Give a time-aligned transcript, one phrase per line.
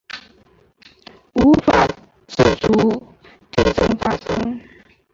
[1.35, 1.85] 无法
[2.27, 2.73] 阻止
[3.63, 4.59] 地震发生